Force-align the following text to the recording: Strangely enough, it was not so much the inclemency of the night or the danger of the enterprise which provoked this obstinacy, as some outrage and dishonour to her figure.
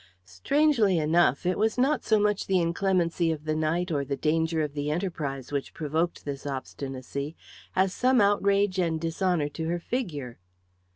Strangely 0.25 0.97
enough, 0.97 1.45
it 1.45 1.59
was 1.59 1.77
not 1.77 2.03
so 2.03 2.17
much 2.19 2.47
the 2.47 2.59
inclemency 2.59 3.31
of 3.31 3.43
the 3.45 3.53
night 3.53 3.91
or 3.91 4.03
the 4.03 4.17
danger 4.17 4.63
of 4.63 4.73
the 4.73 4.89
enterprise 4.89 5.51
which 5.51 5.75
provoked 5.75 6.25
this 6.25 6.43
obstinacy, 6.47 7.35
as 7.75 7.93
some 7.93 8.19
outrage 8.19 8.79
and 8.79 8.99
dishonour 8.99 9.49
to 9.49 9.67
her 9.67 9.77
figure. 9.79 10.39